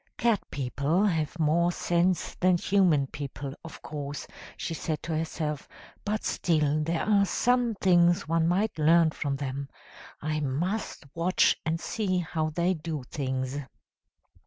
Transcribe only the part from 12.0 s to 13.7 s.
how they do things.'